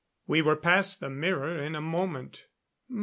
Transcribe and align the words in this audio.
We 0.25 0.41
were 0.41 0.55
past 0.55 0.99
the 0.99 1.11
mirror 1.11 1.55
in 1.59 1.75
a 1.75 1.79
moment. 1.79 2.47